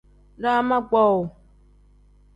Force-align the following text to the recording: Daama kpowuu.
Daama 0.41 0.77
kpowuu. 0.87 1.23